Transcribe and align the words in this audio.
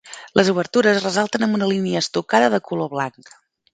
Les 0.39 0.47
obertures 0.53 0.95
es 1.01 1.05
ressalten 1.05 1.47
amb 1.47 1.57
una 1.59 1.67
línia 1.73 2.03
estucada 2.07 2.49
de 2.55 2.63
color 2.71 2.91
blanc. 2.99 3.35